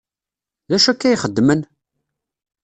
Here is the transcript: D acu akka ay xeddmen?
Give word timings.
D 0.69 0.71
acu 0.75 0.89
akka 0.91 1.05
ay 1.07 1.17
xeddmen? 1.23 1.61